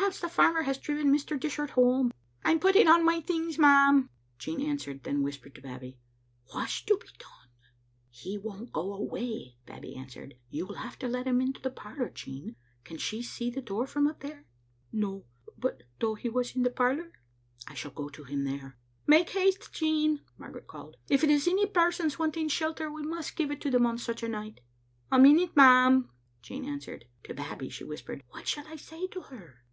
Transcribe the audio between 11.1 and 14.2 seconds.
him into the parlor, Jean. Can she see the door from up